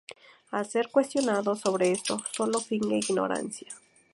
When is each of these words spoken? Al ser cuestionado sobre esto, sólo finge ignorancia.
Al 0.49 0.67
ser 0.67 0.89
cuestionado 0.89 1.53
sobre 1.55 1.91
esto, 1.91 2.19
sólo 2.35 2.59
finge 2.59 2.95
ignorancia. 2.95 3.67